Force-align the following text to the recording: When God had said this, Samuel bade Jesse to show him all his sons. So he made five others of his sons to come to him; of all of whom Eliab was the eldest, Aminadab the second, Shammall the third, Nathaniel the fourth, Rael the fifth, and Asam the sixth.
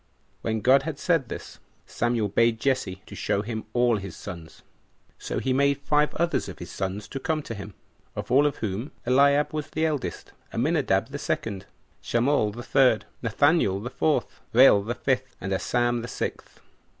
When 0.41 0.61
God 0.61 0.81
had 0.81 0.97
said 0.97 1.29
this, 1.29 1.59
Samuel 1.85 2.27
bade 2.27 2.59
Jesse 2.59 3.03
to 3.05 3.13
show 3.13 3.43
him 3.43 3.65
all 3.71 3.97
his 3.97 4.15
sons. 4.15 4.63
So 5.19 5.37
he 5.37 5.53
made 5.53 5.77
five 5.83 6.15
others 6.15 6.49
of 6.49 6.57
his 6.57 6.71
sons 6.71 7.07
to 7.09 7.19
come 7.19 7.43
to 7.43 7.53
him; 7.53 7.75
of 8.15 8.31
all 8.31 8.47
of 8.47 8.55
whom 8.55 8.93
Eliab 9.05 9.53
was 9.53 9.69
the 9.69 9.85
eldest, 9.85 10.31
Aminadab 10.51 11.09
the 11.09 11.19
second, 11.19 11.67
Shammall 12.01 12.49
the 12.51 12.63
third, 12.63 13.05
Nathaniel 13.21 13.79
the 13.79 13.91
fourth, 13.91 14.41
Rael 14.53 14.81
the 14.81 14.95
fifth, 14.95 15.35
and 15.39 15.53
Asam 15.53 16.01
the 16.01 16.07
sixth. 16.07 16.59